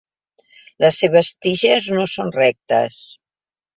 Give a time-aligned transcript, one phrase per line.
[0.85, 2.99] Les seves tiges no són rectes.